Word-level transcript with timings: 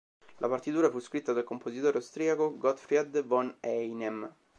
La 0.39 0.49
partitura 0.49 0.89
fu 0.89 0.97
scritta 0.97 1.31
dal 1.31 1.43
compositore 1.43 1.97
austriaco 1.99 2.57
Gottfried 2.57 3.23
von 3.23 3.55
Einem. 3.59 4.33